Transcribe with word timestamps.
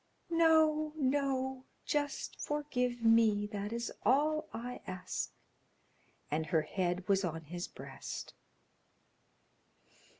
"No, 0.31 0.93
no; 0.95 1.65
just 1.85 2.41
forgive 2.41 3.03
me; 3.03 3.45
that 3.45 3.71
is 3.71 3.93
all 4.01 4.49
I 4.51 4.81
ask," 4.87 5.29
and 6.31 6.47
her 6.47 6.63
head 6.63 7.07
was 7.07 7.23
on 7.23 7.43
his 7.43 7.67
breast. 7.67 8.33